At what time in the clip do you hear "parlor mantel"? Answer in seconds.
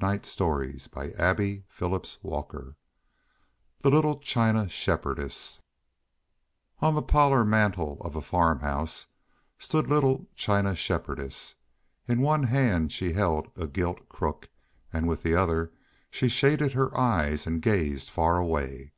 7.02-7.98